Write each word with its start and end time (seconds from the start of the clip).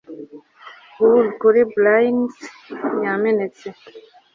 huloo, 0.97 1.31
kuri 1.39 1.61
bryns 1.71 2.35
yamenetse 3.03 3.67